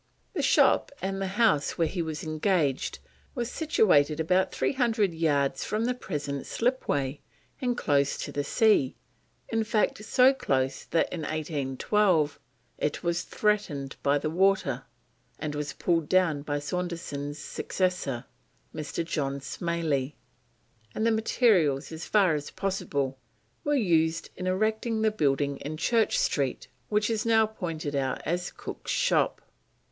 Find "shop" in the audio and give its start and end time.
0.41-0.91, 28.91-29.43